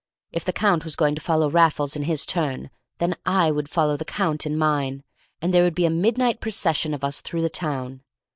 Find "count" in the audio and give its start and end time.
0.51-0.83, 4.03-4.47